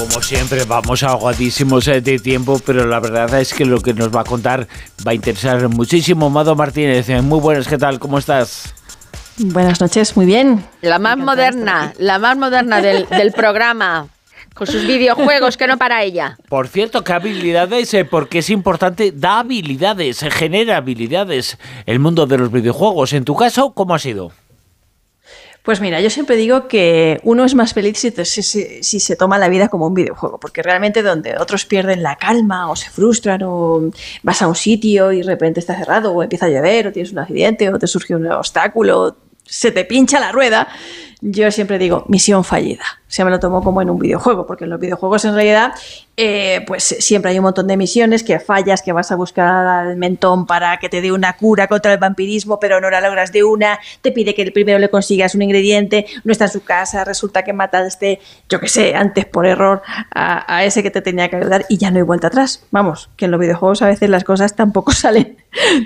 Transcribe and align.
Como 0.00 0.22
siempre, 0.22 0.64
vamos 0.64 1.02
aguadísimos 1.02 1.86
eh, 1.86 2.00
de 2.00 2.18
tiempo, 2.18 2.58
pero 2.64 2.86
la 2.86 3.00
verdad 3.00 3.38
es 3.38 3.52
que 3.52 3.66
lo 3.66 3.82
que 3.82 3.92
nos 3.92 4.08
va 4.08 4.22
a 4.22 4.24
contar 4.24 4.66
va 5.06 5.10
a 5.10 5.14
interesar 5.14 5.68
muchísimo. 5.68 6.30
Mado 6.30 6.56
Martínez, 6.56 7.06
eh, 7.10 7.20
muy 7.20 7.38
buenas, 7.38 7.68
¿qué 7.68 7.76
tal? 7.76 7.98
¿Cómo 7.98 8.16
estás? 8.18 8.74
Buenas 9.36 9.78
noches, 9.78 10.16
muy 10.16 10.24
bien. 10.24 10.64
La 10.80 10.98
más 10.98 11.18
moderna, 11.18 11.92
la 11.98 12.18
más 12.18 12.38
moderna 12.38 12.80
del, 12.80 13.06
del 13.10 13.32
programa 13.32 14.08
con 14.54 14.66
sus 14.66 14.86
videojuegos, 14.86 15.58
que 15.58 15.66
no 15.66 15.76
para 15.76 16.02
ella. 16.02 16.38
Por 16.48 16.68
cierto, 16.68 17.04
¿qué 17.04 17.12
habilidades? 17.12 17.92
Eh, 17.92 18.06
porque 18.06 18.38
es 18.38 18.48
importante, 18.48 19.12
da 19.14 19.40
habilidades, 19.40 20.20
genera 20.30 20.78
habilidades 20.78 21.58
el 21.84 21.98
mundo 21.98 22.26
de 22.26 22.38
los 22.38 22.50
videojuegos. 22.50 23.12
En 23.12 23.26
tu 23.26 23.36
caso, 23.36 23.74
¿cómo 23.74 23.94
ha 23.94 23.98
sido? 23.98 24.32
Pues 25.62 25.80
mira, 25.80 26.00
yo 26.00 26.08
siempre 26.08 26.36
digo 26.36 26.68
que 26.68 27.20
uno 27.22 27.44
es 27.44 27.54
más 27.54 27.74
feliz 27.74 27.98
si, 27.98 29.00
se 29.00 29.16
toma 29.16 29.38
la 29.38 29.48
vida 29.50 29.68
como 29.68 29.86
un 29.86 29.94
videojuego, 29.94 30.40
porque 30.40 30.62
realmente 30.62 31.02
donde 31.02 31.36
otros 31.36 31.66
pierden 31.66 32.02
la 32.02 32.16
calma 32.16 32.70
o 32.70 32.76
se 32.76 32.88
frustran 32.88 33.42
o 33.42 33.90
vas 34.22 34.40
a 34.40 34.48
un 34.48 34.54
sitio 34.54 35.12
y 35.12 35.18
de 35.18 35.24
repente 35.24 35.60
está 35.60 35.76
cerrado 35.76 36.12
o 36.12 36.22
empieza 36.22 36.46
a 36.46 36.48
llover 36.48 36.86
o 36.86 36.92
tienes 36.92 37.12
un 37.12 37.18
accidente 37.18 37.68
o 37.68 37.78
te 37.78 37.86
surge 37.86 38.14
un 38.14 38.26
obstáculo, 38.32 39.16
se 39.44 39.70
te 39.70 39.84
pincha 39.84 40.18
la 40.18 40.32
rueda, 40.32 40.66
yo 41.20 41.50
siempre 41.50 41.78
digo 41.78 42.04
misión 42.08 42.44
fallida. 42.44 42.84
Se 43.08 43.24
me 43.24 43.30
lo 43.30 43.40
tomo 43.40 43.62
como 43.62 43.82
en 43.82 43.90
un 43.90 43.98
videojuego, 43.98 44.46
porque 44.46 44.64
en 44.64 44.70
los 44.70 44.80
videojuegos 44.80 45.24
en 45.24 45.34
realidad 45.34 45.72
eh, 46.22 46.62
pues 46.66 46.84
siempre 46.84 47.30
hay 47.30 47.38
un 47.38 47.44
montón 47.44 47.66
de 47.66 47.78
misiones 47.78 48.22
que 48.22 48.38
fallas, 48.40 48.82
que 48.82 48.92
vas 48.92 49.10
a 49.10 49.16
buscar 49.16 49.46
al 49.46 49.96
mentón 49.96 50.46
para 50.46 50.76
que 50.76 50.90
te 50.90 51.00
dé 51.00 51.12
una 51.12 51.34
cura 51.38 51.66
contra 51.66 51.94
el 51.94 51.98
vampirismo, 51.98 52.60
pero 52.60 52.78
no 52.78 52.90
la 52.90 53.00
logras 53.00 53.32
de 53.32 53.42
una, 53.42 53.78
te 54.02 54.12
pide 54.12 54.34
que 54.34 54.52
primero 54.52 54.78
le 54.78 54.90
consigas 54.90 55.34
un 55.34 55.40
ingrediente, 55.40 56.04
no 56.24 56.30
está 56.30 56.44
en 56.44 56.50
su 56.50 56.62
casa, 56.62 57.04
resulta 57.04 57.42
que 57.42 57.54
mataste, 57.54 58.20
yo 58.50 58.60
que 58.60 58.68
sé, 58.68 58.94
antes 58.94 59.24
por 59.24 59.46
error 59.46 59.80
a, 60.10 60.64
ese 60.64 60.82
que 60.82 60.90
te 60.90 61.00
tenía 61.00 61.30
que 61.30 61.36
ayudar 61.36 61.64
y 61.70 61.78
ya 61.78 61.90
no 61.90 61.96
hay 61.96 62.02
vuelta 62.02 62.26
atrás. 62.26 62.66
Vamos, 62.70 63.08
que 63.16 63.24
en 63.24 63.30
los 63.30 63.40
videojuegos 63.40 63.80
a 63.80 63.86
veces 63.86 64.10
las 64.10 64.24
cosas 64.24 64.54
tampoco 64.54 64.92
salen, 64.92 65.38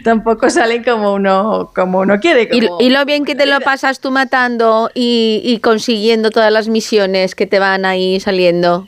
tampoco 0.03 0.51
salen 0.51 0.83
como 0.83 1.15
uno, 1.15 1.71
como 1.75 2.01
uno 2.01 2.19
quiere. 2.19 2.49
y, 2.51 2.69
y 2.81 2.91
lo 2.91 3.05
bien 3.05 3.25
que 3.25 3.37
te 3.37 3.47
lo 3.47 3.61
pasas 3.61 4.01
tú 4.01 4.11
matando 4.11 4.91
y, 4.95 5.24
y 5.43 5.59
consiguiendo 5.61 6.31
todas 6.31 6.53
las 6.53 6.69
misiones 6.69 7.35
que 7.35 7.47
te 7.47 7.59
van 7.59 7.85
ahí 7.85 8.21
saliendo. 8.21 8.87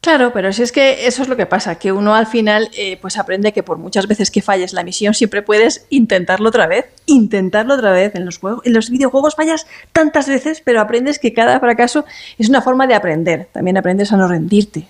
Claro, 0.00 0.32
pero 0.32 0.52
si 0.52 0.62
es 0.62 0.70
que 0.70 1.08
eso 1.08 1.22
es 1.22 1.28
lo 1.28 1.36
que 1.36 1.46
pasa, 1.46 1.74
que 1.74 1.90
uno 1.90 2.14
al 2.14 2.26
final 2.26 2.70
eh, 2.76 2.98
pues 3.00 3.18
aprende 3.18 3.52
que 3.52 3.64
por 3.64 3.78
muchas 3.78 4.06
veces 4.06 4.30
que 4.30 4.42
falles 4.42 4.72
la 4.72 4.84
misión 4.84 5.12
siempre 5.12 5.42
puedes 5.42 5.86
intentarlo 5.90 6.48
otra 6.48 6.68
vez, 6.68 6.86
intentarlo 7.06 7.74
otra 7.74 7.90
vez 7.90 8.14
en 8.14 8.24
los 8.24 8.38
juegos, 8.38 8.64
en 8.64 8.74
los 8.74 8.90
videojuegos 8.90 9.34
fallas 9.34 9.66
tantas 9.92 10.28
veces, 10.28 10.62
pero 10.64 10.80
aprendes 10.80 11.18
que 11.18 11.32
cada 11.32 11.58
fracaso 11.58 12.04
es 12.38 12.48
una 12.48 12.62
forma 12.62 12.86
de 12.86 12.94
aprender, 12.94 13.48
también 13.52 13.76
aprendes 13.76 14.12
a 14.12 14.16
no 14.16 14.28
rendirte, 14.28 14.86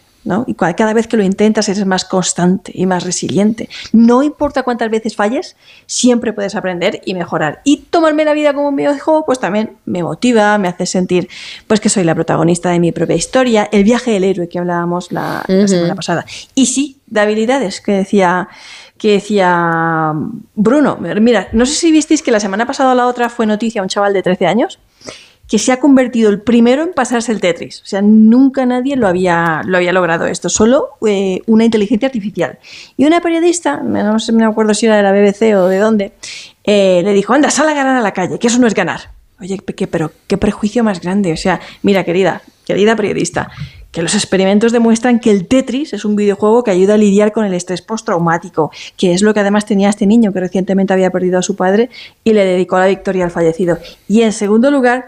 y 0.47 0.55
cada 0.55 0.93
vez 0.93 1.07
que 1.07 1.17
lo 1.17 1.23
intentas 1.23 1.69
eres 1.69 1.84
más 1.87 2.05
constante 2.05 2.73
y 2.75 2.87
más 2.87 3.05
resiliente. 3.05 3.69
No 3.93 4.23
importa 4.23 4.62
cuántas 4.62 4.91
veces 4.91 5.17
falles, 5.17 5.57
siempre 5.87 6.33
puedes 6.33 6.55
aprender 6.55 7.01
y 7.05 7.15
mejorar. 7.15 7.61
Y 7.65 7.79
tomarme 7.91 8.25
la 8.25 8.34
vida 8.34 8.53
como 8.53 8.69
un 8.69 8.77
videojuego, 8.77 9.25
pues 9.25 9.41
también 9.41 9.77
me 9.84 10.03
motiva, 10.03 10.59
me 10.59 10.69
hace 10.69 10.87
sentir 10.87 11.29
pues 11.67 11.81
que 11.81 11.89
soy 11.89 12.05
la 12.05 12.15
protagonista 12.15 12.71
de 12.71 12.81
mi 12.81 12.93
propia 12.93 13.17
historia, 13.17 13.69
el 13.73 13.84
viaje 13.84 14.11
del 14.11 14.25
héroe 14.25 14.49
que 14.49 14.59
hablábamos 14.59 15.12
la, 15.12 15.44
semana 15.67 15.94
pasada. 15.94 16.25
Y 16.55 16.67
sí, 16.67 17.00
de 17.06 17.21
habilidades 17.21 17.81
que 17.81 17.93
decía 17.93 18.49
que 18.99 19.12
decía 19.12 20.12
Bruno. 20.56 20.99
Mira, 20.99 21.49
no 21.53 21.67
sé 21.67 21.75
si 21.75 21.93
visteis 21.93 22.21
que 22.21 22.33
la 22.33 22.41
semana 22.41 22.67
pasada 22.67 22.93
o 22.93 22.94
la 22.97 23.06
otra 23.06 23.28
fue 23.28 23.47
noticia 23.47 23.81
un 23.81 23.88
chaval 23.88 24.12
de 24.12 24.25
13 24.25 24.47
años 24.47 24.81
que 25.48 25.59
se 25.59 25.72
ha 25.72 25.81
convertido 25.81 26.31
el 26.31 26.41
primero 26.41 26.82
en 26.82 26.92
pasarse 26.92 27.32
el 27.32 27.41
Tetris. 27.41 27.81
O 27.81 27.86
sea, 27.86 28.03
nunca 28.03 28.66
nadie 28.66 28.97
lo 28.97 29.09
había, 29.09 29.62
lo 29.64 29.78
había 29.78 29.92
logrado 29.92 30.26
esto, 30.26 30.48
solo 30.50 30.91
eh, 31.06 31.41
una 31.47 31.64
inteligencia 31.64 32.06
artificial. 32.06 32.59
Y 32.97 33.06
una 33.06 33.20
periodista, 33.20 33.78
no 33.82 34.19
me 34.32 34.44
acuerdo 34.44 34.75
si 34.75 34.87
era 34.87 34.98
de 34.98 35.03
la 35.03 35.12
BBC 35.12 35.56
o 35.56 35.66
de 35.66 35.78
dónde, 35.78 36.12
eh, 36.64 37.00
le 37.03 37.14
dijo, 37.14 37.32
anda, 37.32 37.50
sal 37.50 37.69
a 37.69 37.75
ganar 37.75 37.97
a 37.97 38.03
la 38.03 38.12
calle, 38.12 38.38
que 38.38 38.47
eso 38.47 38.58
no 38.58 38.66
es 38.66 38.75
ganar. 38.75 39.10
Oye, 39.41 39.58
¿qué, 39.58 39.87
pero 39.87 40.12
qué 40.26 40.37
prejuicio 40.37 40.84
más 40.84 41.00
grande. 41.00 41.32
O 41.32 41.37
sea, 41.37 41.60
mira, 41.82 42.04
querida, 42.04 42.42
querida 42.66 42.97
periodista, 42.97 43.50
que 43.91 44.03
los 44.03 44.14
experimentos 44.14 44.72
demuestran 44.72 45.19
que 45.20 45.31
el 45.31 45.47
Tetris 45.47 45.92
es 45.92 46.04
un 46.04 46.16
videojuego 46.16 46.62
que 46.62 46.72
ayuda 46.72 46.94
a 46.94 46.98
lidiar 46.98 47.32
con 47.32 47.44
el 47.44 47.54
estrés 47.54 47.81
postraumático, 47.81 48.70
que 48.97 49.14
es 49.14 49.22
lo 49.22 49.32
que 49.32 49.41
además 49.41 49.64
tenía 49.64 49.88
este 49.88 50.06
niño 50.06 50.32
que 50.32 50.41
recientemente 50.41 50.92
había 50.92 51.10
perdido 51.10 51.38
a 51.38 51.42
su 51.42 51.56
padre 51.56 51.88
y 52.22 52.32
le 52.32 52.44
dedicó 52.44 52.78
la 52.78 52.87
victoria 52.87 53.25
al 53.25 53.31
fallecido. 53.31 53.78
Y 54.08 54.22
en 54.22 54.32
segundo 54.32 54.70
lugar, 54.70 55.06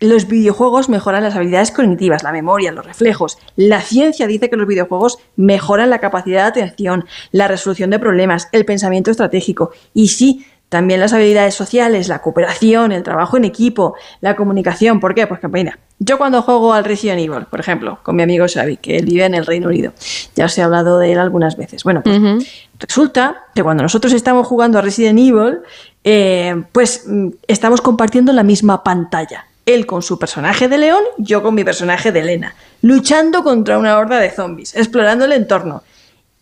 los 0.00 0.28
videojuegos 0.28 0.88
mejoran 0.88 1.22
las 1.22 1.34
habilidades 1.34 1.70
cognitivas, 1.70 2.22
la 2.22 2.32
memoria, 2.32 2.72
los 2.72 2.84
reflejos. 2.84 3.38
La 3.56 3.80
ciencia 3.80 4.26
dice 4.26 4.50
que 4.50 4.56
los 4.56 4.66
videojuegos 4.66 5.18
mejoran 5.36 5.90
la 5.90 5.98
capacidad 5.98 6.42
de 6.42 6.62
atención, 6.62 7.06
la 7.32 7.48
resolución 7.48 7.90
de 7.90 7.98
problemas, 7.98 8.48
el 8.52 8.64
pensamiento 8.64 9.10
estratégico. 9.10 9.70
Y 9.94 10.08
sí, 10.08 10.44
también 10.68 10.98
las 10.98 11.12
habilidades 11.12 11.54
sociales, 11.54 12.08
la 12.08 12.20
cooperación, 12.20 12.90
el 12.90 13.04
trabajo 13.04 13.36
en 13.36 13.44
equipo, 13.44 13.94
la 14.20 14.34
comunicación. 14.34 14.98
¿Por 14.98 15.14
qué? 15.14 15.26
Pues 15.26 15.38
que, 15.38 15.46
mira, 15.46 15.78
yo 16.00 16.18
cuando 16.18 16.42
juego 16.42 16.72
al 16.72 16.84
Resident 16.84 17.20
Evil, 17.20 17.46
por 17.48 17.60
ejemplo, 17.60 18.00
con 18.02 18.16
mi 18.16 18.24
amigo 18.24 18.46
Xavi, 18.52 18.78
que 18.78 18.96
él 18.96 19.06
vive 19.06 19.24
en 19.24 19.34
el 19.34 19.46
Reino 19.46 19.68
Unido, 19.68 19.92
ya 20.34 20.46
os 20.46 20.58
he 20.58 20.62
hablado 20.62 20.98
de 20.98 21.12
él 21.12 21.18
algunas 21.18 21.56
veces. 21.56 21.84
Bueno, 21.84 22.02
pues 22.02 22.20
resulta 22.80 23.44
que 23.54 23.62
cuando 23.62 23.84
nosotros 23.84 24.12
estamos 24.12 24.48
jugando 24.48 24.78
a 24.78 24.82
Resident 24.82 25.18
Evil, 25.20 25.60
eh, 26.02 26.64
pues 26.72 27.04
mm, 27.06 27.28
estamos 27.46 27.80
compartiendo 27.80 28.32
la 28.32 28.42
misma 28.42 28.82
pantalla. 28.82 29.46
Él 29.66 29.86
con 29.86 30.02
su 30.02 30.18
personaje 30.18 30.68
de 30.68 30.78
león, 30.78 31.02
yo 31.16 31.42
con 31.42 31.54
mi 31.54 31.64
personaje 31.64 32.12
de 32.12 32.20
Elena, 32.20 32.54
luchando 32.82 33.42
contra 33.42 33.78
una 33.78 33.98
horda 33.98 34.18
de 34.18 34.30
zombies, 34.30 34.74
explorando 34.76 35.24
el 35.24 35.32
entorno 35.32 35.82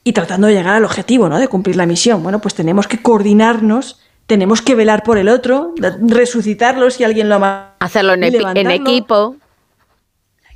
y 0.04 0.12
tratando 0.12 0.48
de 0.48 0.54
llegar 0.54 0.74
al 0.74 0.84
objetivo, 0.84 1.28
¿no? 1.28 1.38
De 1.38 1.48
cumplir 1.48 1.76
la 1.76 1.86
misión. 1.86 2.22
Bueno, 2.22 2.40
pues 2.40 2.54
tenemos 2.54 2.88
que 2.88 3.00
coordinarnos, 3.00 4.00
tenemos 4.26 4.62
que 4.62 4.74
velar 4.74 5.04
por 5.04 5.18
el 5.18 5.28
otro, 5.28 5.74
resucitarlo 6.00 6.90
si 6.90 7.04
alguien 7.04 7.28
lo 7.28 7.36
ama. 7.36 7.74
Hacerlo 7.78 8.14
en, 8.14 8.24
equipo. 8.24 9.36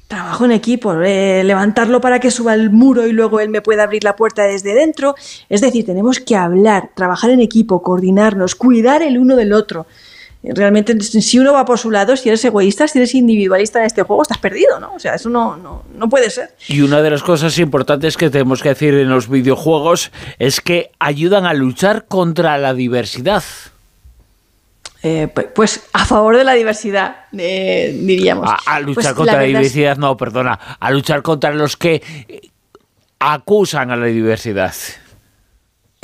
Trabajo 0.09 0.45
en 0.45 0.53
equipo, 0.53 0.95
eh, 1.03 1.43
levantarlo 1.45 2.01
para 2.01 2.21
que 2.21 2.31
suba 2.31 2.55
el 2.55 2.71
muro 2.71 3.07
y 3.07 3.13
luego 3.13 3.41
él 3.41 3.49
me 3.49 3.61
pueda 3.61 3.83
abrir 3.85 4.05
la 4.05 4.15
puerta 4.17 4.45
desde 4.45 4.75
dentro. 4.75 5.15
Es 5.49 5.61
decir, 5.61 5.85
tenemos 5.85 6.21
que 6.21 6.37
hablar, 6.37 6.91
trabajar 6.95 7.31
en 7.31 7.41
equipo, 7.41 7.83
coordinarnos, 7.83 8.55
cuidar 8.55 9.03
el 9.03 9.19
uno 9.19 9.37
del 9.37 9.53
otro 9.53 9.87
realmente 10.55 10.99
si 11.01 11.39
uno 11.39 11.53
va 11.53 11.65
por 11.65 11.79
su 11.79 11.91
lado, 11.91 12.17
si 12.17 12.29
eres 12.29 12.45
egoísta, 12.45 12.87
si 12.89 12.99
eres 12.99 13.15
individualista 13.15 13.81
en 13.81 13.87
este 13.87 14.03
juego, 14.03 14.23
estás 14.23 14.39
perdido, 14.39 14.79
¿no? 14.81 14.95
O 14.95 14.99
sea, 14.99 15.15
eso 15.15 15.29
no, 15.29 15.57
no, 15.57 16.09
puede 16.09 16.31
ser. 16.31 16.51
Y 16.69 16.81
una 16.83 17.03
de 17.03 17.11
las 17.11 17.23
cosas 17.23 17.59
importantes 17.59 18.17
que 18.17 18.31
tenemos 18.31 18.63
que 18.63 18.71
decir 18.71 18.95
en 18.95 19.09
los 19.09 19.29
videojuegos 19.29 20.13
es 20.39 20.61
que 20.61 20.91
ayudan 20.99 21.47
a 21.47 21.55
luchar 21.55 22.07
contra 22.07 22.59
la 22.59 22.75
diversidad. 22.75 23.43
Eh, 25.03 25.29
pues 25.29 25.89
a 25.93 26.05
favor 26.05 26.37
de 26.37 26.45
la 26.45 26.55
diversidad, 26.55 27.27
eh, 27.37 27.97
diríamos. 28.03 28.49
A, 28.67 28.81
luchar 28.81 28.95
pues 28.95 29.15
contra 29.15 29.37
la, 29.37 29.43
diversidad, 29.43 29.97
no, 29.97 30.17
perdona, 30.17 30.59
a 30.81 30.91
luchar 30.91 31.23
contra 31.23 31.53
los 31.53 31.77
que 31.77 32.03
acusan 33.19 33.91
a 33.91 33.97
la 33.97 34.07
diversidad. 34.07 34.75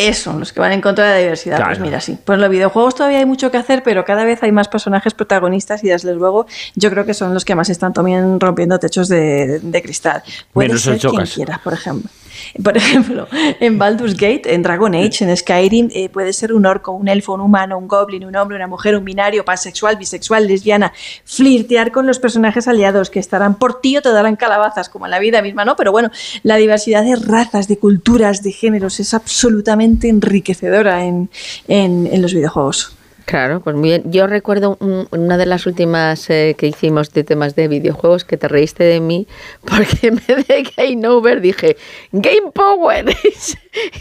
Eso, 0.09 0.33
los 0.39 0.53
que 0.53 0.61
van 0.61 0.73
en 0.73 0.81
contra 0.81 1.07
de 1.07 1.11
la 1.13 1.19
diversidad. 1.19 1.65
Pues 1.65 1.79
mira, 1.79 2.01
sí. 2.01 2.19
Pues 2.25 2.37
en 2.37 2.41
los 2.41 2.51
videojuegos 2.51 2.95
todavía 2.95 3.19
hay 3.19 3.25
mucho 3.25 3.51
que 3.51 3.57
hacer, 3.57 3.83
pero 3.83 4.05
cada 4.05 4.25
vez 4.25 4.43
hay 4.43 4.53
más 4.53 4.69
personajes 4.69 5.15
protagonistas 5.15 5.85
y 5.85 5.89
desde 5.89 6.15
luego 6.15 6.47
yo 6.75 6.91
creo 6.91 7.07
que 7.07 7.15
son 7.15 7.35
los 7.35 7.45
que 7.45 7.55
más 7.55 7.71
están 7.71 7.93
también 7.93 8.41
rompiendo 8.41 8.79
techos 8.79 9.09
de, 9.09 9.61
cristal. 9.83 10.23
Puede 10.53 10.69
Menos 10.69 10.83
ser 10.83 10.99
quien 10.99 11.25
quiera, 11.27 11.61
por 11.63 11.73
ejemplo. 11.73 12.11
Por 12.63 12.77
ejemplo, 12.77 13.29
en 13.61 13.79
Baldur's 13.79 14.15
Gate, 14.15 14.55
en 14.55 14.63
Dragon 14.63 14.95
Age, 14.95 15.25
en 15.25 15.37
Skyrim, 15.37 15.89
eh, 15.93 16.09
puede 16.09 16.33
ser 16.33 16.53
un 16.53 16.67
orco, 16.67 16.93
un 16.93 17.09
elfo, 17.09 17.35
un 17.35 17.41
humano, 17.41 17.79
un 17.79 17.89
goblin, 17.89 18.25
un 18.25 18.37
hombre, 18.37 18.57
una 18.57 18.67
mujer, 18.67 18.97
un 18.97 19.05
binario, 19.05 19.45
pansexual, 19.45 19.97
bisexual, 19.97 20.47
lesbiana. 20.47 20.93
Flirtear 21.25 21.93
con 21.93 22.07
los 22.07 22.19
personajes 22.19 22.69
aliados 22.69 23.11
que 23.11 23.19
estarán 23.19 23.57
por 23.57 23.81
ti 23.81 23.97
o 23.97 24.03
te 24.03 24.13
darán 24.13 24.37
calabazas, 24.37 24.89
como 24.89 25.07
en 25.07 25.11
la 25.11 25.19
vida 25.19 25.43
misma, 25.43 25.65
¿no? 25.65 25.77
Pero 25.77 25.93
bueno, 25.93 26.11
la 26.43 26.57
diversidad 26.57 27.05
de 27.05 27.17
razas, 27.17 27.69
de 27.69 27.79
culturas, 27.79 28.43
de 28.43 28.53
géneros 28.53 29.01
es 29.01 29.15
absolutamente 29.15 30.09
enriquecedora 30.09 31.05
en 31.05 31.29
los 31.69 32.35
videojuegos. 32.35 32.97
Claro, 33.25 33.61
pues 33.61 33.77
muy 33.77 33.91
bien. 33.91 34.11
Yo 34.11 34.27
recuerdo 34.27 34.77
una 35.11 35.37
de 35.39 35.47
las 35.47 35.67
últimas 35.67 36.29
eh, 36.31 36.55
que 36.59 36.67
hicimos 36.67 37.13
de 37.13 37.25
temas 37.25 37.55
de 37.55 37.69
videojuegos 37.69 38.25
que 38.25 38.37
te 38.37 38.49
reíste 38.49 38.85
de 38.85 39.01
mí 39.01 39.27
porque 39.65 40.09
en 40.09 40.17
vez 40.17 40.47
de 40.47 40.73
Game 40.77 41.07
Over 41.07 41.41
dije 41.41 41.77
Game 42.13 42.51
Power. 42.53 43.05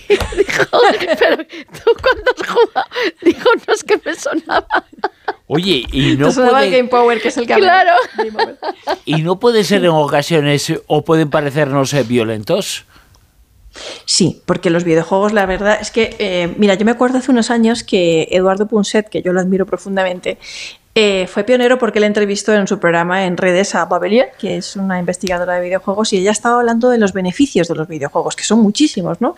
y 0.10 0.14
dijo, 0.38 0.64
pero 1.20 1.38
tú 1.38 1.92
cuando 2.02 2.32
has 2.38 2.48
jugado, 2.48 2.88
dijo, 3.22 3.50
no 3.68 3.74
es 3.74 3.84
que 3.84 4.02
me 4.04 4.16
sonaba. 4.16 4.86
Oye, 5.48 5.86
y 5.92 6.16
no 6.18 6.32
sonaba 6.32 6.64
el 6.64 6.70
puede, 6.70 6.78
Game 6.78 6.90
Power, 6.90 7.22
que 7.22 7.28
es 7.28 7.38
el 7.38 7.48
que 7.48 7.56
Claro. 7.56 7.92
Game 8.18 8.32
Over. 8.32 8.58
y 9.06 9.22
no 9.22 9.40
puede 9.40 9.64
ser 9.64 9.84
en 9.84 9.92
ocasiones 9.92 10.74
o 10.88 11.04
pueden 11.04 11.30
parecernos 11.30 11.94
eh, 11.94 12.04
violentos. 12.04 12.86
Sí, 14.22 14.40
porque 14.46 14.70
los 14.70 14.84
videojuegos, 14.84 15.34
la 15.34 15.48
verdad 15.48 15.80
es 15.82 15.90
que, 15.90 16.16
eh, 16.20 16.54
mira, 16.60 16.76
yo 16.76 16.86
me 16.86 16.92
acuerdo 16.92 17.18
hace 17.18 17.32
unos 17.32 17.50
años 17.50 17.84
que 17.84 18.28
Eduardo 18.30 18.68
Punset, 18.68 19.10
que 19.10 19.24
yo 19.24 19.34
lo 19.34 19.40
admiro 19.40 19.66
profundamente, 19.66 20.38
eh, 20.94 21.28
fue 21.28 21.46
pionero 21.46 21.78
porque 21.78 22.00
él 22.00 22.04
entrevistó 22.04 22.54
en 22.54 22.68
su 22.68 22.78
programa 22.78 23.26
en 23.26 23.38
redes 23.38 23.76
a 23.76 23.86
Babelier, 23.86 24.32
que 24.38 24.58
es 24.58 24.76
una 24.76 25.00
investigadora 25.00 25.56
de 25.56 25.62
videojuegos, 25.62 26.12
y 26.12 26.18
ella 26.18 26.32
estaba 26.32 26.60
hablando 26.60 26.90
de 26.90 26.98
los 26.98 27.14
beneficios 27.14 27.70
de 27.70 27.76
los 27.76 27.88
videojuegos, 27.88 28.36
que 28.36 28.44
son 28.44 28.60
muchísimos, 28.60 29.22
¿no? 29.22 29.36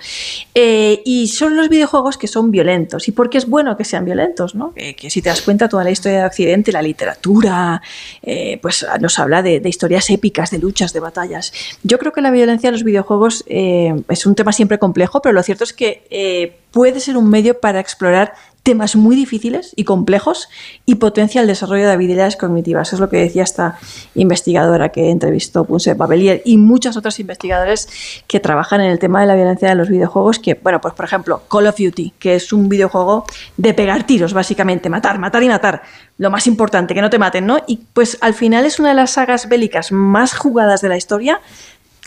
Eh, 0.55 1.03
y 1.05 1.27
son 1.27 1.55
los 1.55 1.69
videojuegos 1.69 2.17
que 2.17 2.27
son 2.27 2.50
violentos. 2.50 3.07
¿Y 3.07 3.11
por 3.11 3.29
qué 3.29 3.38
es 3.38 3.47
bueno 3.47 3.77
que 3.77 3.83
sean 3.83 4.03
violentos, 4.03 4.55
¿no? 4.55 4.73
Eh, 4.75 4.95
que 4.95 5.11
si 5.11 5.21
te 5.21 5.29
das 5.29 5.44
cuenta, 5.44 5.69
toda 5.69 5.83
la 5.83 5.91
historia 5.91 6.21
de 6.21 6.25
Occidente, 6.25 6.71
la 6.71 6.81
literatura, 6.81 7.81
eh, 8.23 8.57
pues 8.59 8.85
nos 8.99 9.19
habla 9.19 9.44
de, 9.44 9.59
de 9.59 9.69
historias 9.69 10.09
épicas, 10.09 10.49
de 10.49 10.57
luchas, 10.57 10.91
de 10.91 11.01
batallas. 11.01 11.53
Yo 11.83 11.99
creo 11.99 12.11
que 12.11 12.21
la 12.21 12.31
violencia 12.31 12.69
en 12.69 12.73
los 12.73 12.83
videojuegos 12.83 13.44
es 13.47 14.25
un 14.25 14.35
tema 14.35 14.51
siempre 14.53 14.79
complejo, 14.79 15.21
pero 15.21 15.33
lo 15.33 15.44
cierto 15.44 15.63
es 15.63 15.73
que 15.73 16.62
puede 16.73 16.99
ser 16.99 17.15
un 17.15 17.29
medio 17.29 17.59
para 17.61 17.79
explorar 17.79 18.33
temas 18.63 18.95
muy 18.95 19.17
difíciles 19.17 19.73
y 19.75 19.83
complejos 19.83 20.49
y 20.85 20.95
potencia 20.95 21.41
el 21.41 21.47
desarrollo 21.47 21.85
de 21.85 21.91
habilidades 21.91 22.37
cognitivas. 22.37 22.93
Es 22.93 22.99
lo 22.99 23.09
que 23.09 23.17
decía 23.17 23.43
esta 23.43 23.77
investigadora 24.15 24.89
que 24.89 25.11
entrevistó 25.11 25.65
Punset 25.65 25.97
Babelier 25.97 26.41
y 26.45 26.57
muchas 26.57 26.95
otras 26.95 27.19
investigadores 27.19 27.89
que 28.25 28.39
trabajan 28.39 28.79
en 28.81 28.89
el 28.89 28.99
tema 28.99 29.19
de 29.19 29.27
la 29.27 29.35
violencia 29.35 29.67
de 29.67 29.75
los 29.75 29.89
videojuegos, 29.89 30.39
que, 30.39 30.55
bueno, 30.55 30.79
pues 30.79 30.93
por 30.93 31.05
ejemplo, 31.05 31.43
Call 31.49 31.67
of 31.67 31.77
Duty, 31.77 32.13
que 32.17 32.35
es 32.35 32.53
un 32.53 32.69
videojuego 32.69 33.25
de 33.57 33.73
pegar 33.73 34.07
tiros, 34.07 34.33
básicamente, 34.33 34.89
matar, 34.89 35.19
matar 35.19 35.43
y 35.43 35.49
matar. 35.49 35.83
Lo 36.17 36.31
más 36.31 36.47
importante, 36.47 36.93
que 36.93 37.01
no 37.01 37.09
te 37.09 37.19
maten, 37.19 37.45
¿no? 37.45 37.57
Y 37.67 37.81
pues 37.91 38.17
al 38.21 38.33
final 38.33 38.65
es 38.65 38.79
una 38.79 38.89
de 38.89 38.95
las 38.95 39.11
sagas 39.11 39.49
bélicas 39.49 39.91
más 39.91 40.35
jugadas 40.35 40.79
de 40.79 40.89
la 40.89 40.95
historia 40.95 41.41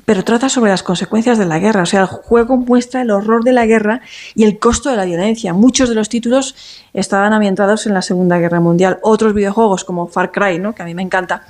pero 0.07 0.25
trata 0.25 0.49
sobre 0.49 0.71
las 0.71 0.83
consecuencias 0.83 1.37
de 1.37 1.45
la 1.45 1.59
guerra. 1.59 1.83
O 1.83 1.87
sea, 1.87 2.01
el 2.03 2.07
juego 2.07 2.57
muestra 2.57 3.03
el 3.03 3.11
horror 3.11 3.45
de 3.45 3.53
la 3.53 3.67
guerra 3.67 4.01
y 4.35 4.45
el 4.45 4.59
costo 4.59 4.89
de 4.89 4.97
la 4.97 5.05
violencia. 5.05 5.53
Muchos 5.53 5.89
de 5.89 5.97
los 5.97 6.09
títulos 6.09 6.55
estaban 6.95 7.33
ambientados 7.33 7.87
en 7.87 7.93
la 7.93 8.03
Segunda 8.03 8.39
Guerra 8.39 8.61
Mundial. 8.61 8.99
Otros 9.03 9.35
videojuegos 9.35 9.85
como 9.85 10.07
Far 10.07 10.31
Cry, 10.31 10.61
¿no? 10.61 10.75
que 10.75 10.83
a 10.83 10.85
mí 10.85 10.95
me 10.95 11.03
encanta, 11.03 11.43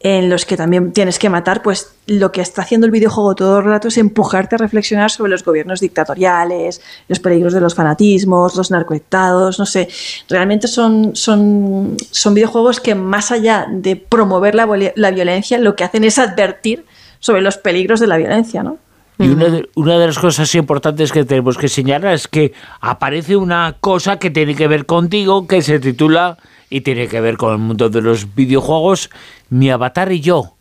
en 0.00 0.28
los 0.28 0.44
que 0.44 0.56
también 0.56 0.92
tienes 0.92 1.20
que 1.20 1.30
matar, 1.30 1.62
pues 1.62 1.92
lo 2.06 2.32
que 2.32 2.42
está 2.42 2.62
haciendo 2.62 2.84
el 2.84 2.90
videojuego 2.90 3.34
todo 3.36 3.60
el 3.60 3.64
rato 3.64 3.88
es 3.88 3.96
empujarte 3.96 4.56
a 4.56 4.58
reflexionar 4.58 5.10
sobre 5.10 5.30
los 5.30 5.44
gobiernos 5.44 5.80
dictatoriales, 5.80 6.82
los 7.08 7.20
peligros 7.20 7.54
de 7.54 7.60
los 7.60 7.74
fanatismos, 7.74 8.56
los 8.56 8.70
narcoestados, 8.70 9.58
no 9.58 9.64
sé. 9.64 9.88
Realmente 10.28 10.66
son, 10.66 11.14
son, 11.14 11.96
son 12.10 12.34
videojuegos 12.34 12.80
que 12.80 12.94
más 12.94 13.30
allá 13.30 13.66
de 13.70 13.96
promover 13.96 14.56
la, 14.56 14.68
la 14.96 15.10
violencia, 15.10 15.58
lo 15.58 15.74
que 15.74 15.84
hacen 15.84 16.04
es 16.04 16.18
advertir 16.18 16.84
sobre 17.24 17.40
los 17.40 17.56
peligros 17.56 18.00
de 18.00 18.06
la 18.06 18.18
violencia, 18.18 18.62
¿no? 18.62 18.76
Y 19.18 19.28
una 19.28 19.46
de, 19.46 19.70
una 19.76 19.98
de, 19.98 20.08
las 20.08 20.18
cosas 20.18 20.54
importantes 20.56 21.10
que 21.10 21.24
tenemos 21.24 21.56
que 21.56 21.68
señalar 21.68 22.12
es 22.12 22.28
que 22.28 22.52
aparece 22.82 23.34
una 23.34 23.76
cosa 23.80 24.18
que 24.18 24.30
tiene 24.30 24.54
que 24.54 24.68
ver 24.68 24.84
contigo, 24.84 25.46
que 25.46 25.62
se 25.62 25.80
titula 25.80 26.36
y 26.68 26.82
tiene 26.82 27.08
que 27.08 27.22
ver 27.22 27.38
con 27.38 27.52
el 27.52 27.58
mundo 27.60 27.88
de 27.88 28.02
los 28.02 28.34
videojuegos, 28.34 29.08
Mi 29.48 29.70
avatar 29.70 30.12
y 30.12 30.20
yo, 30.20 30.54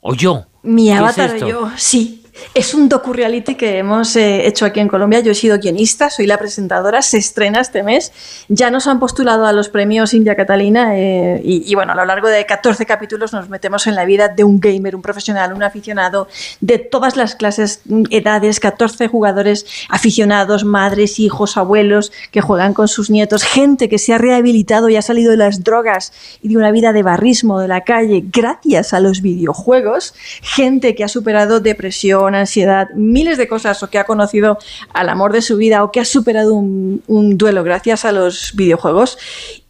o 0.00 0.12
yo. 0.14 0.46
Mi 0.64 0.90
avatar 0.90 1.36
y 1.36 1.40
yo, 1.40 1.70
sí. 1.76 2.17
Es 2.54 2.74
un 2.74 2.88
docu-reality 2.88 3.54
que 3.54 3.78
hemos 3.78 4.16
eh, 4.16 4.46
hecho 4.46 4.64
aquí 4.64 4.80
en 4.80 4.88
Colombia. 4.88 5.20
Yo 5.20 5.32
he 5.32 5.34
sido 5.34 5.58
guionista, 5.58 6.10
soy 6.10 6.26
la 6.26 6.38
presentadora, 6.38 7.02
se 7.02 7.18
estrena 7.18 7.60
este 7.60 7.82
mes. 7.82 8.12
Ya 8.48 8.70
nos 8.70 8.86
han 8.86 8.98
postulado 8.98 9.46
a 9.46 9.52
los 9.52 9.68
premios 9.68 10.14
India 10.14 10.34
Catalina 10.34 10.96
eh, 10.96 11.40
y, 11.44 11.70
y, 11.70 11.74
bueno, 11.74 11.92
a 11.92 11.94
lo 11.94 12.04
largo 12.04 12.28
de 12.28 12.44
14 12.46 12.86
capítulos 12.86 13.32
nos 13.32 13.48
metemos 13.48 13.86
en 13.86 13.94
la 13.94 14.04
vida 14.04 14.28
de 14.28 14.44
un 14.44 14.60
gamer, 14.60 14.96
un 14.96 15.02
profesional, 15.02 15.52
un 15.52 15.62
aficionado, 15.62 16.28
de 16.60 16.78
todas 16.78 17.16
las 17.16 17.34
clases, 17.34 17.82
edades, 18.10 18.60
14 18.60 19.08
jugadores 19.08 19.66
aficionados, 19.88 20.64
madres, 20.64 21.18
hijos, 21.18 21.56
abuelos 21.56 22.12
que 22.30 22.40
juegan 22.40 22.74
con 22.74 22.88
sus 22.88 23.10
nietos, 23.10 23.42
gente 23.42 23.88
que 23.88 23.98
se 23.98 24.14
ha 24.14 24.18
rehabilitado 24.18 24.88
y 24.88 24.96
ha 24.96 25.02
salido 25.02 25.30
de 25.30 25.36
las 25.36 25.64
drogas 25.64 26.12
y 26.42 26.48
de 26.48 26.56
una 26.56 26.70
vida 26.70 26.92
de 26.92 27.02
barrismo 27.02 27.60
de 27.60 27.68
la 27.68 27.82
calle 27.82 28.24
gracias 28.24 28.92
a 28.92 29.00
los 29.00 29.22
videojuegos, 29.22 30.14
gente 30.42 30.94
que 30.94 31.04
ha 31.04 31.08
superado 31.08 31.60
depresión, 31.60 32.27
ansiedad, 32.34 32.88
miles 32.94 33.38
de 33.38 33.48
cosas, 33.48 33.82
o 33.82 33.90
que 33.90 33.98
ha 33.98 34.04
conocido 34.04 34.58
al 34.92 35.08
amor 35.08 35.32
de 35.32 35.42
su 35.42 35.56
vida, 35.56 35.84
o 35.84 35.92
que 35.92 36.00
ha 36.00 36.04
superado 36.04 36.54
un, 36.54 37.02
duelo 37.38 37.62
gracias 37.64 38.04
a 38.04 38.12
los 38.12 38.52
videojuegos. 38.54 39.18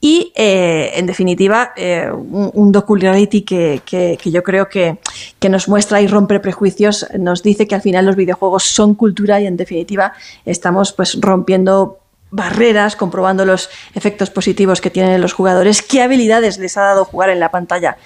Y, 0.01 0.33
eh, 0.37 0.93
en 0.95 1.07
definitiva, 1.07 1.73
eh, 1.77 2.09
un, 2.13 2.51
un 2.55 2.73
docu-reality 2.73 3.43
que, 3.43 3.83
que, 3.85 4.19
que, 4.21 4.31
yo 4.31 4.43
creo 4.43 4.69
que, 4.69 4.99
que, 5.39 5.49
nos 5.49 5.69
muestra 5.69 6.01
y 6.01 6.07
rompe 6.07 6.39
prejuicios, 6.41 7.07
nos 7.19 7.43
dice 7.43 7.67
que 7.67 7.75
al 7.75 7.83
final 7.83 8.07
los 8.07 8.17
videojuegos 8.17 8.65
son 8.65 8.95
cultura 8.95 9.41
y, 9.41 9.47
en 9.47 9.57
definitiva, 9.57 10.13
estamos 10.45 10.93
pues 10.93 11.19
rompiendo 11.21 11.99
barreras, 12.31 12.97
comprobando 12.97 13.45
los 13.45 13.71
efectos 13.95 14.31
positivos 14.31 14.81
que 14.81 14.91
tienen 14.91 15.21
los 15.21 15.33
jugadores, 15.33 15.83
qué 15.83 16.03
habilidades 16.03 16.59
les 16.59 16.77
ha 16.77 16.83
dado 16.83 17.05
jugar 17.05 17.31
en 17.31 17.41
la 17.41 17.51
pantalla 17.51 17.97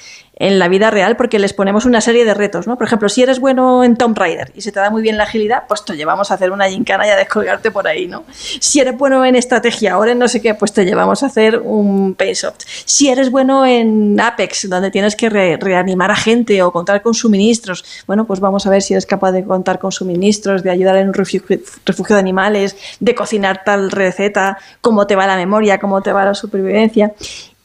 en 0.42 0.58
la 0.58 0.66
vida 0.66 0.90
real 0.90 1.16
porque 1.16 1.38
les 1.38 1.52
ponemos 1.52 1.84
una 1.84 2.00
serie 2.00 2.24
de 2.24 2.34
retos, 2.34 2.66
¿no? 2.66 2.76
Por 2.76 2.88
ejemplo, 2.88 3.08
si 3.08 3.22
eres 3.22 3.38
bueno 3.38 3.84
en 3.84 3.96
Tomb 3.96 4.18
Raider 4.18 4.50
y 4.56 4.60
se 4.60 4.72
te 4.72 4.80
da 4.80 4.90
muy 4.90 5.00
bien 5.00 5.16
la 5.16 5.22
agilidad, 5.22 5.62
pues 5.68 5.84
te 5.84 5.94
llevamos 5.94 6.32
a 6.32 6.34
hacer 6.34 6.50
una 6.50 6.68
gincana 6.68 7.06
y 7.06 7.10
a 7.10 7.16
descolgarte 7.16 7.70
por 7.70 7.86
ahí, 7.86 8.08
¿no? 8.08 8.24
Si 8.32 8.80
eres 8.80 8.98
bueno 8.98 9.24
en 9.24 9.36
estrategia, 9.36 9.92
ahora 9.92 10.10
en 10.10 10.18
no 10.18 10.26
sé 10.26 10.42
qué, 10.42 10.54
pues 10.54 10.72
te 10.72 10.84
llevamos 10.84 11.22
a 11.22 11.26
hacer 11.26 11.60
un 11.60 12.14
Paysoft. 12.14 12.64
Si 12.84 13.08
eres 13.08 13.30
bueno 13.30 13.64
en 13.64 14.18
Apex, 14.18 14.68
donde 14.68 14.90
tienes 14.90 15.14
que 15.14 15.30
re 15.30 15.58
reanimar 15.58 16.10
a 16.10 16.16
gente 16.16 16.60
o 16.64 16.72
contar 16.72 17.02
con 17.02 17.14
suministros, 17.14 17.84
bueno, 18.08 18.24
pues 18.24 18.40
vamos 18.40 18.66
a 18.66 18.70
ver 18.70 18.82
si 18.82 18.94
eres 18.94 19.06
capaz 19.06 19.30
de 19.30 19.44
contar 19.44 19.78
con 19.78 19.92
suministros, 19.92 20.64
de 20.64 20.70
ayudar 20.70 20.96
en 20.96 21.06
un 21.06 21.14
refugio, 21.14 21.60
refugio 21.86 22.16
de 22.16 22.20
animales, 22.20 22.76
de 22.98 23.14
cocinar 23.14 23.62
tal 23.64 23.92
receta, 23.92 24.58
cómo 24.80 25.06
te 25.06 25.14
va 25.14 25.24
la 25.28 25.36
memoria, 25.36 25.78
cómo 25.78 26.02
te 26.02 26.12
va 26.12 26.24
la 26.24 26.34
supervivencia. 26.34 27.12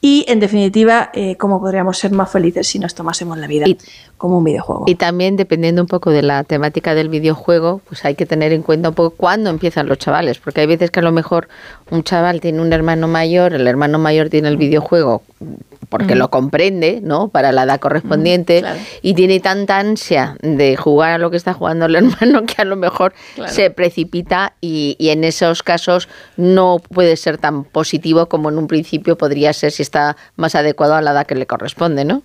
Y 0.10 0.24
en 0.30 0.40
definitiva, 0.40 1.10
eh, 1.14 1.36
cómo 1.36 1.60
podríamos 1.60 1.98
ser 1.98 2.14
más 2.14 2.32
felices 2.32 2.66
si 2.66 2.80
nos 2.80 2.96
tomásemos 2.96 3.38
la 3.38 3.46
vida 3.46 3.68
y, 3.68 3.78
como 4.16 4.38
un 4.38 4.46
videojuego. 4.46 4.86
Y 4.88 4.96
también 4.96 5.36
dependiendo 5.36 5.82
un 5.82 5.88
poco 5.90 6.12
de 6.12 6.22
la 6.22 6.46
temática 6.46 6.96
del 6.96 7.10
videojuego, 7.10 7.82
pues 7.90 8.06
hay 8.06 8.16
que 8.16 8.26
tener 8.26 8.54
en 8.54 8.62
cuenta 8.62 8.88
un 8.88 8.96
poco 8.96 9.18
cuándo 9.18 9.50
empiezan 9.50 9.90
los 9.90 9.98
chavales, 9.98 10.40
porque 10.40 10.62
hay 10.62 10.68
veces 10.68 10.92
que 10.92 11.02
a 11.02 11.04
lo 11.04 11.12
mejor 11.12 11.50
un 11.92 12.04
chaval 12.04 12.40
tiene 12.40 12.62
un 12.62 12.72
hermano 12.72 13.10
mayor, 13.10 13.54
el 13.54 13.68
hermano 13.68 14.00
mayor 14.00 14.30
tiene 14.30 14.48
el 14.48 14.56
videojuego 14.56 15.24
porque 15.90 16.16
mm. 16.16 16.18
lo 16.18 16.30
comprende, 16.30 17.00
¿no? 17.02 17.30
Para 17.30 17.52
la 17.52 17.64
edad 17.64 17.80
correspondiente 17.80 18.60
mm, 18.60 18.62
claro. 18.62 18.80
y 19.02 19.14
tiene 19.14 19.40
tanta 19.40 19.80
ansia 19.80 20.38
de 20.42 20.76
jugar 20.76 21.12
a 21.12 21.18
lo 21.18 21.32
que 21.32 21.38
está 21.38 21.54
jugando 21.54 21.86
el 21.86 21.96
hermano 21.98 22.46
que 22.46 22.62
a 22.62 22.66
lo 22.66 22.76
mejor 22.76 23.14
claro. 23.36 23.52
se 23.52 23.70
precipita 23.70 24.54
y, 24.62 24.96
y, 25.00 25.10
en 25.10 25.24
esos 25.24 25.64
casos 25.64 26.10
no 26.36 26.78
puede 26.92 27.16
ser 27.16 27.38
tan 27.38 27.64
positivo 27.64 28.28
como 28.28 28.50
en 28.50 28.58
un 28.58 28.68
principio 28.68 29.18
podría 29.18 29.54
ser 29.54 29.72
si 29.72 29.82
está 29.82 30.18
más 30.36 30.56
adecuado 30.56 30.96
a 30.96 31.02
la 31.02 31.12
edad 31.12 31.26
que 31.26 31.36
le 31.36 31.48
corresponde, 31.48 32.06
¿no? 32.06 32.24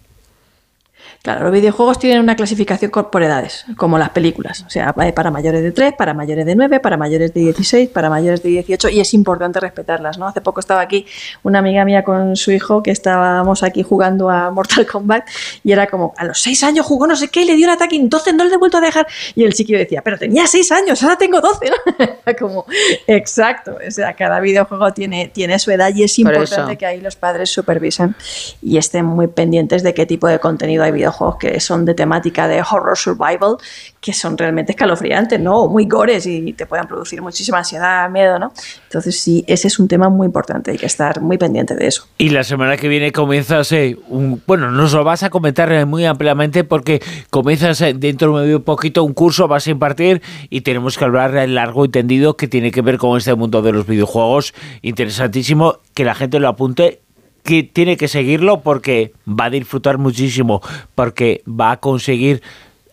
Claro, 1.22 1.44
los 1.44 1.52
videojuegos 1.52 2.00
tienen 2.00 2.18
una 2.18 2.34
clasificación 2.34 2.90
por 2.90 3.22
edades, 3.22 3.64
como 3.76 3.96
las 3.96 4.10
películas. 4.10 4.64
O 4.66 4.70
sea, 4.70 4.92
para 4.92 5.30
mayores 5.30 5.62
de 5.62 5.70
3, 5.70 5.92
para 5.96 6.14
mayores 6.14 6.44
de 6.44 6.56
9, 6.56 6.80
para 6.80 6.96
mayores 6.96 7.32
de 7.32 7.42
16, 7.42 7.90
para 7.90 8.10
mayores 8.10 8.42
de 8.42 8.48
18, 8.48 8.88
y 8.88 8.98
es 8.98 9.14
importante 9.14 9.60
respetarlas, 9.60 10.18
¿no? 10.18 10.26
Hace 10.26 10.40
poco 10.40 10.58
estaba 10.58 10.80
aquí 10.80 11.06
una 11.44 11.60
amiga 11.60 11.84
mía 11.84 12.02
con 12.02 12.34
su 12.34 12.50
hijo 12.50 12.82
que 12.82 12.90
estábamos 12.90 13.62
aquí 13.62 13.84
jugando 13.84 14.30
a 14.30 14.50
Mortal 14.50 14.84
Kombat 14.84 15.28
y 15.62 15.70
era 15.70 15.86
como, 15.86 16.12
a 16.16 16.24
los 16.24 16.40
6 16.40 16.64
años 16.64 16.86
jugó 16.86 17.06
no 17.06 17.14
sé 17.14 17.28
qué 17.28 17.42
y 17.42 17.44
le 17.44 17.54
dio 17.54 17.68
un 17.68 17.74
ataque, 17.74 17.94
entonces 17.94 18.34
no 18.34 18.42
le 18.44 18.52
he 18.54 18.58
vuelto 18.58 18.78
a 18.78 18.80
dejar. 18.80 19.06
Y 19.36 19.44
el 19.44 19.54
chiquillo 19.54 19.78
decía, 19.78 20.02
pero 20.02 20.18
tenía 20.18 20.48
6 20.48 20.72
años, 20.72 21.00
ahora 21.04 21.18
tengo 21.18 21.40
12, 21.40 21.70
¿no? 21.70 22.34
como, 22.40 22.66
exacto, 23.06 23.78
o 23.86 23.90
sea, 23.92 24.14
cada 24.14 24.40
videojuego 24.40 24.92
tiene, 24.92 25.30
tiene 25.32 25.60
su 25.60 25.70
edad 25.70 25.94
y 25.94 26.02
es 26.02 26.18
importante 26.18 26.76
que 26.76 26.84
ahí 26.84 27.00
los 27.00 27.14
padres 27.14 27.48
supervisen 27.48 28.16
y 28.60 28.76
estén 28.76 29.04
muy 29.04 29.28
pendientes 29.28 29.84
de 29.84 29.94
qué 29.94 30.04
tipo 30.04 30.26
de 30.26 30.40
contenido 30.40 30.82
hay 30.82 30.90
videojuegos 30.90 31.11
que 31.38 31.60
son 31.60 31.84
de 31.84 31.94
temática 31.94 32.48
de 32.48 32.62
horror 32.62 32.96
survival, 32.96 33.56
que 34.00 34.12
son 34.12 34.36
realmente 34.36 34.72
escalofriantes, 34.72 35.38
¿no? 35.40 35.68
Muy 35.68 35.86
gores 35.86 36.26
y 36.26 36.52
te 36.52 36.66
pueden 36.66 36.86
producir 36.86 37.22
muchísima 37.22 37.58
ansiedad, 37.58 38.10
miedo, 38.10 38.38
¿no? 38.38 38.52
Entonces 38.84 39.20
sí, 39.20 39.44
ese 39.46 39.68
es 39.68 39.78
un 39.78 39.88
tema 39.88 40.08
muy 40.08 40.26
importante, 40.26 40.72
hay 40.72 40.78
que 40.78 40.86
estar 40.86 41.20
muy 41.20 41.38
pendiente 41.38 41.74
de 41.74 41.86
eso. 41.86 42.06
Y 42.18 42.30
la 42.30 42.42
semana 42.44 42.76
que 42.76 42.88
viene 42.88 43.12
comienzas, 43.12 43.72
un, 44.08 44.42
bueno, 44.46 44.70
nos 44.70 44.92
lo 44.92 45.04
vas 45.04 45.22
a 45.22 45.30
comentar 45.30 45.86
muy 45.86 46.04
ampliamente 46.04 46.64
porque 46.64 47.00
comienzas 47.30 47.78
dentro 47.96 48.38
de 48.38 48.56
un 48.56 48.62
poquito 48.62 49.04
un 49.04 49.14
curso, 49.14 49.48
vas 49.48 49.66
a 49.66 49.70
impartir 49.70 50.22
y 50.50 50.62
tenemos 50.62 50.98
que 50.98 51.04
hablar 51.04 51.32
largo 51.48 51.84
y 51.84 51.88
tendido 51.88 52.36
que 52.36 52.48
tiene 52.48 52.70
que 52.70 52.82
ver 52.82 52.98
con 52.98 53.16
este 53.16 53.34
mundo 53.34 53.62
de 53.62 53.72
los 53.72 53.86
videojuegos. 53.86 54.54
Interesantísimo 54.82 55.78
que 55.94 56.04
la 56.04 56.14
gente 56.14 56.40
lo 56.40 56.48
apunte 56.48 57.02
que 57.42 57.62
tiene 57.62 57.96
que 57.96 58.08
seguirlo 58.08 58.60
porque 58.60 59.12
va 59.28 59.46
a 59.46 59.50
disfrutar 59.50 59.98
muchísimo, 59.98 60.60
porque 60.94 61.42
va 61.46 61.72
a 61.72 61.76
conseguir 61.78 62.42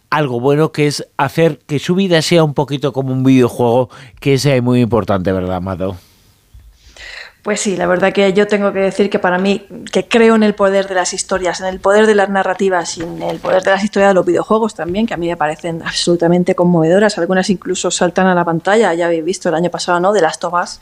algo 0.09 0.39
bueno 0.39 0.71
que 0.71 0.87
es 0.87 1.07
hacer 1.17 1.59
que 1.67 1.79
su 1.79 1.95
vida 1.95 2.21
sea 2.21 2.43
un 2.43 2.53
poquito 2.53 2.93
como 2.93 3.13
un 3.13 3.23
videojuego, 3.23 3.89
que 4.19 4.33
es 4.33 4.63
muy 4.63 4.81
importante, 4.81 5.31
¿verdad, 5.31 5.57
Amado? 5.57 5.97
Pues 7.41 7.61
sí, 7.61 7.77
la 7.77 7.87
verdad 7.87 8.11
que 8.11 8.33
yo 8.33 8.47
tengo 8.47 8.73
que 8.73 8.79
decir 8.79 9.09
que 9.09 9.17
para 9.17 9.37
mí, 9.37 9.65
que 9.93 10.05
creo 10.09 10.35
en 10.35 10.43
el 10.43 10.55
poder 10.55 10.89
de 10.89 10.95
las 10.95 11.13
historias, 11.13 11.61
en 11.61 11.67
el 11.67 11.79
poder 11.79 12.05
de 12.05 12.13
las 12.13 12.27
narrativas 12.27 12.97
y 12.97 13.01
en 13.01 13.21
el 13.21 13.39
poder 13.39 13.63
de 13.63 13.71
las 13.71 13.81
historias 13.81 14.09
de 14.09 14.13
los 14.13 14.25
videojuegos 14.25 14.75
también, 14.75 15.07
que 15.07 15.13
a 15.13 15.17
mí 15.17 15.29
me 15.29 15.37
parecen 15.37 15.81
absolutamente 15.81 16.53
conmovedoras. 16.53 17.17
Algunas 17.17 17.49
incluso 17.49 17.91
saltan 17.91 18.27
a 18.27 18.35
la 18.35 18.43
pantalla, 18.43 18.93
ya 18.93 19.05
habéis 19.05 19.23
visto 19.23 19.47
el 19.47 19.55
año 19.55 19.71
pasado, 19.71 20.01
¿no? 20.01 20.11
De 20.11 20.19
las 20.19 20.37
Tobas, 20.37 20.81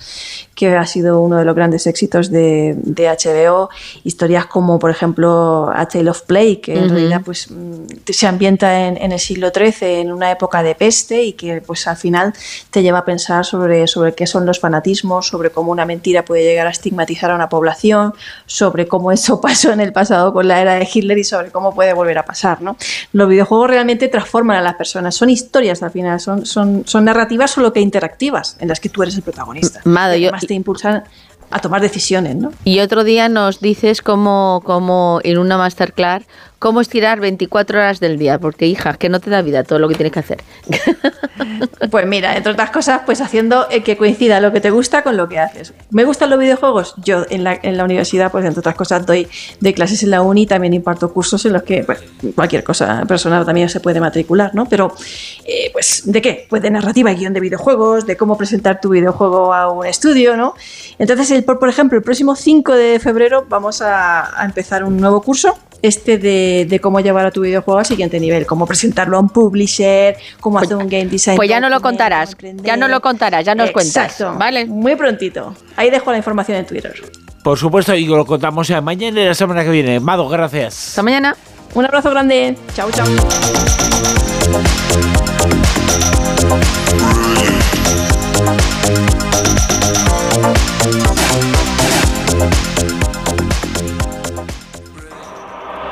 que 0.55 0.75
ha 0.75 0.85
sido 0.87 1.21
uno 1.21 1.37
de 1.37 1.45
los 1.45 1.55
grandes 1.55 1.85
éxitos 1.85 2.31
de, 2.31 2.73
de 2.75 3.07
HBO. 3.07 3.69
Historias 4.03 4.47
como, 4.47 4.79
por 4.79 4.89
ejemplo, 4.89 5.71
A 5.71 5.87
Tale 5.87 6.09
of 6.09 6.23
Play, 6.23 6.57
que 6.57 6.73
en 6.73 6.89
realidad 6.89 7.21
pues, 7.23 7.51
mm, 7.51 7.85
se 8.09 8.25
ambienta 8.25 8.87
en, 8.87 8.97
en, 8.97 9.11
el 9.11 9.19
siglo 9.19 9.51
XIII, 9.53 10.01
en 10.01 10.11
una 10.11 10.31
época 10.31 10.63
de 10.63 10.73
peste 10.73 11.21
y 11.21 11.33
que 11.33 11.61
pues 11.61 11.87
al 11.87 11.97
final 11.97 12.33
te 12.71 12.81
lleva 12.81 12.99
a 12.99 13.05
pensar 13.05 13.45
sobre, 13.45 13.85
sobre 13.85 14.15
qué 14.15 14.25
son 14.25 14.47
los 14.47 14.59
fanatismos, 14.59 15.27
sobre 15.27 15.51
cómo 15.51 15.71
una 15.71 15.85
mentira 15.85 16.25
puede 16.25 16.46
llegar 16.47 16.67
a 16.67 16.71
estigmatizar 16.71 17.31
a 17.31 17.35
una 17.35 17.49
población, 17.49 18.13
sobre 18.45 18.87
cómo 18.87 19.11
eso 19.11 19.39
pasó 19.41 19.71
en 19.71 19.79
el 19.79 19.93
pasado 19.93 20.33
con 20.33 20.47
la 20.47 20.61
era 20.61 20.75
de 20.75 20.87
Hitler 20.91 21.17
y 21.17 21.23
sobre 21.23 21.51
cómo 21.51 21.73
puede 21.73 21.93
volver 21.93 22.17
a 22.17 22.25
pasar. 22.25 22.61
¿no? 22.61 22.77
Los 23.13 23.29
videojuegos 23.29 23.69
realmente 23.69 24.07
transforman 24.07 24.57
a 24.57 24.61
las 24.61 24.75
personas, 24.75 25.15
son 25.15 25.29
historias 25.29 25.83
al 25.83 25.91
final, 25.91 26.19
son, 26.19 26.45
son, 26.45 26.83
son 26.85 27.05
narrativas 27.05 27.51
solo 27.51 27.73
que 27.73 27.79
interactivas 27.79 28.57
en 28.59 28.67
las 28.67 28.79
que 28.79 28.89
tú 28.89 29.03
eres 29.03 29.15
el 29.15 29.23
protagonista. 29.23 29.81
Mado, 29.85 30.15
y 30.15 30.23
además 30.25 30.41
yo, 30.41 30.47
te 30.47 30.53
impulsan 30.53 31.03
a 31.49 31.59
tomar 31.59 31.81
decisiones, 31.81 32.35
¿no? 32.35 32.51
Y 32.63 32.79
otro 32.79 33.03
día 33.03 33.29
nos 33.29 33.61
dices 33.61 34.01
cómo, 34.01 34.61
cómo 34.65 35.21
en 35.23 35.37
una 35.37 35.57
masterclass 35.57 36.23
cómo 36.59 36.81
estirar 36.81 37.19
24 37.19 37.79
horas 37.79 37.99
del 37.99 38.17
día, 38.17 38.39
porque 38.39 38.67
hija, 38.67 38.93
que 38.95 39.09
no 39.09 39.19
te 39.19 39.29
da 39.29 39.41
vida 39.41 39.63
todo 39.63 39.79
lo 39.79 39.87
que 39.87 39.95
tienes 39.95 40.13
que 40.13 40.19
hacer. 40.19 40.43
Pues 41.91 42.05
mira, 42.07 42.35
entre 42.35 42.51
otras 42.51 42.71
cosas, 42.71 43.01
pues 43.05 43.21
haciendo 43.21 43.67
eh, 43.69 43.83
que 43.83 43.95
coincida 43.97 44.41
lo 44.41 44.51
que 44.51 44.59
te 44.59 44.71
gusta 44.71 45.03
con 45.03 45.15
lo 45.15 45.29
que 45.29 45.39
haces. 45.39 45.73
¿Me 45.91 46.03
gustan 46.03 46.29
los 46.29 46.39
videojuegos? 46.39 46.95
Yo 46.97 47.25
en 47.29 47.43
la, 47.43 47.57
en 47.61 47.77
la 47.77 47.83
universidad, 47.83 48.31
pues 48.31 48.43
entre 48.45 48.59
otras 48.59 48.75
cosas, 48.75 49.05
doy 49.05 49.27
de 49.59 49.73
clases 49.73 50.03
en 50.03 50.09
la 50.09 50.21
uni, 50.21 50.47
también 50.47 50.73
imparto 50.73 51.13
cursos 51.13 51.45
en 51.45 51.53
los 51.53 51.63
que 51.63 51.83
pues, 51.83 51.99
cualquier 52.35 52.63
cosa 52.63 53.03
personal 53.07 53.45
también 53.45 53.69
se 53.69 53.79
puede 53.79 53.99
matricular, 53.99 54.53
¿no? 54.55 54.67
Pero, 54.67 54.93
eh, 55.45 55.69
pues, 55.71 56.03
¿de 56.05 56.21
qué? 56.21 56.47
Pues 56.49 56.61
de 56.61 56.71
narrativa 56.71 57.11
y 57.11 57.15
guion 57.15 57.33
de 57.33 57.39
videojuegos, 57.39 58.05
de 58.05 58.17
cómo 58.17 58.37
presentar 58.37 58.81
tu 58.81 58.89
videojuego 58.89 59.53
a 59.53 59.71
un 59.71 59.85
estudio, 59.85 60.35
¿no? 60.35 60.55
Entonces, 60.99 61.43
por, 61.43 61.69
ejemplo, 61.69 61.97
el 61.97 62.03
próximo 62.03 62.35
5 62.35 62.73
de 62.73 62.99
febrero 62.99 63.45
vamos 63.47 63.81
a 63.81 64.43
empezar 64.43 64.83
un 64.83 64.97
nuevo 64.97 65.21
curso 65.21 65.57
este 65.81 66.17
de, 66.17 66.65
de, 66.67 66.79
cómo 66.79 66.99
llevar 66.99 67.25
a 67.25 67.31
tu 67.31 67.41
videojuego 67.41 67.79
al 67.79 67.85
siguiente 67.85 68.19
nivel, 68.19 68.45
cómo 68.45 68.65
presentarlo 68.65 69.17
a 69.17 69.19
un 69.19 69.29
publisher, 69.29 70.17
cómo 70.39 70.57
pues, 70.57 70.67
hacer 70.67 70.77
un 70.77 70.89
game 70.89 71.05
design. 71.05 71.37
Pues 71.37 71.49
ya 71.49 71.59
no 71.59 71.69
lo 71.69 71.81
contarás, 71.81 72.35
ya 72.63 72.77
no 72.77 72.87
lo 72.87 73.01
contarás, 73.01 73.45
ya 73.45 73.55
nos 73.55 73.69
Exacto, 73.69 74.25
cuentas, 74.25 74.39
¿vale? 74.39 74.65
Muy 74.65 74.95
prontito. 74.95 75.55
Ahí 75.75 75.89
dejo 75.89 76.11
la 76.11 76.17
información 76.17 76.57
en 76.57 76.65
Twitter. 76.65 76.93
Por 77.43 77.57
supuesto, 77.57 77.95
y 77.95 78.05
lo 78.05 78.25
contamos 78.25 78.67
ya 78.67 78.81
mañana 78.81 79.21
y 79.21 79.25
la 79.25 79.33
semana 79.33 79.63
que 79.63 79.69
viene. 79.69 79.99
Mado, 79.99 80.27
gracias. 80.27 80.89
Hasta 80.89 81.03
mañana. 81.03 81.35
Un 81.73 81.85
abrazo 81.85 82.09
grande. 82.09 82.57
Chao, 82.75 82.89
chao. 82.91 83.05